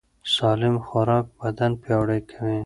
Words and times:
سالم 0.35 0.75
خوراک 0.85 1.25
بدن 1.39 1.71
پیاوړی 1.81 2.21
کوي. 2.31 2.59